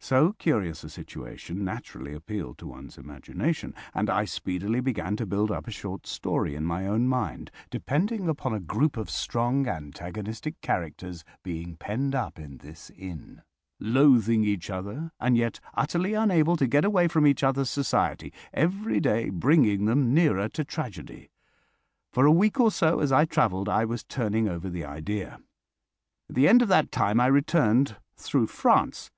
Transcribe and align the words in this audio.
So 0.00 0.32
curious 0.32 0.82
a 0.82 0.88
situation 0.90 1.62
naturally 1.64 2.12
appealed 2.12 2.58
to 2.58 2.66
one's 2.66 2.98
imagination, 2.98 3.72
and 3.94 4.10
I 4.10 4.24
speedily 4.24 4.80
began 4.80 5.14
to 5.14 5.26
build 5.26 5.52
up 5.52 5.68
a 5.68 5.70
short 5.70 6.08
story 6.08 6.56
in 6.56 6.64
my 6.64 6.88
own 6.88 7.06
mind, 7.06 7.52
depending 7.70 8.28
upon 8.28 8.52
a 8.52 8.58
group 8.58 8.96
of 8.96 9.08
strong 9.08 9.68
antagonistic 9.68 10.60
characters 10.60 11.22
being 11.44 11.76
penned 11.76 12.16
up 12.16 12.36
in 12.36 12.56
this 12.58 12.90
inn, 12.98 13.42
loathing 13.78 14.42
each 14.42 14.70
other 14.70 15.12
and 15.20 15.36
yet 15.36 15.60
utterly 15.74 16.14
unable 16.14 16.56
to 16.56 16.66
get 16.66 16.84
away 16.84 17.06
from 17.06 17.24
each 17.24 17.44
other's 17.44 17.70
society, 17.70 18.32
every 18.52 18.98
day 18.98 19.28
bringing 19.30 19.84
them 19.84 20.12
nearer 20.12 20.48
to 20.48 20.64
tragedy. 20.64 21.30
For 22.10 22.26
a 22.26 22.32
week 22.32 22.58
or 22.58 22.72
so, 22.72 22.98
as 22.98 23.12
I 23.12 23.24
travelled, 23.24 23.68
I 23.68 23.84
was 23.84 24.02
turning 24.02 24.48
over 24.48 24.68
the 24.68 24.84
idea. 24.84 25.38
At 26.28 26.34
the 26.34 26.48
end 26.48 26.60
of 26.60 26.66
that 26.70 26.90
time 26.90 27.20
I 27.20 27.26
returned 27.28 27.94
through 28.16 28.48
France. 28.48 29.12